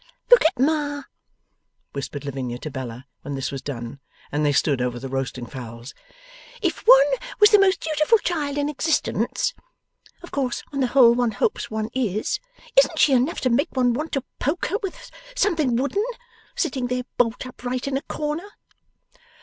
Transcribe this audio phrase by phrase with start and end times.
[0.31, 1.03] 'Look at Ma,'
[1.91, 3.99] whispered Lavinia to Bella when this was done,
[4.31, 5.93] and they stood over the roasting fowls.
[6.59, 7.05] 'If one
[7.39, 9.53] was the most dutiful child in existence
[10.23, 12.39] (of course on the whole one hopes one is),
[12.79, 16.03] isn't she enough to make one want to poke her with something wooden,
[16.55, 18.49] sitting there bolt upright in a corner?